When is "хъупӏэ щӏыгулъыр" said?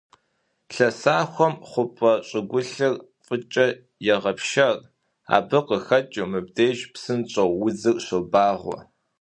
1.69-2.95